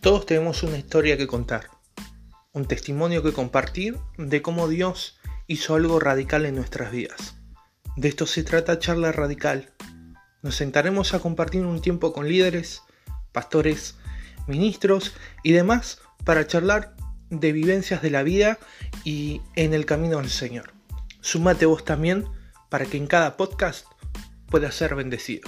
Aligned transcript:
Todos 0.00 0.24
tenemos 0.24 0.62
una 0.62 0.78
historia 0.78 1.18
que 1.18 1.26
contar, 1.26 1.68
un 2.52 2.64
testimonio 2.64 3.22
que 3.22 3.34
compartir 3.34 3.98
de 4.16 4.40
cómo 4.40 4.66
Dios 4.66 5.18
hizo 5.46 5.74
algo 5.74 6.00
radical 6.00 6.46
en 6.46 6.54
nuestras 6.54 6.90
vidas. 6.90 7.36
De 7.96 8.08
esto 8.08 8.24
se 8.24 8.42
trata 8.42 8.78
Charla 8.78 9.12
Radical. 9.12 9.74
Nos 10.40 10.54
sentaremos 10.54 11.12
a 11.12 11.18
compartir 11.18 11.66
un 11.66 11.82
tiempo 11.82 12.14
con 12.14 12.26
líderes, 12.26 12.80
pastores, 13.32 13.96
ministros 14.46 15.12
y 15.42 15.52
demás 15.52 15.98
para 16.24 16.46
charlar 16.46 16.96
de 17.28 17.52
vivencias 17.52 18.00
de 18.00 18.08
la 18.08 18.22
vida 18.22 18.58
y 19.04 19.42
en 19.54 19.74
el 19.74 19.84
camino 19.84 20.16
del 20.16 20.30
Señor. 20.30 20.72
Sumate 21.20 21.66
vos 21.66 21.84
también 21.84 22.24
para 22.70 22.86
que 22.86 22.96
en 22.96 23.06
cada 23.06 23.36
podcast 23.36 23.84
pueda 24.46 24.72
ser 24.72 24.94
bendecido. 24.94 25.46